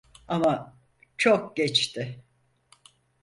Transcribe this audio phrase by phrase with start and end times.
[0.27, 0.77] Ama
[1.17, 2.23] çok geçti.